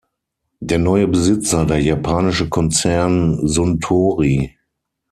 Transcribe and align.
Der 0.61 0.79
neue 0.79 1.07
Besitzer, 1.07 1.63
der 1.67 1.79
japanische 1.79 2.49
Konzern 2.49 3.47
Suntory. 3.47 4.57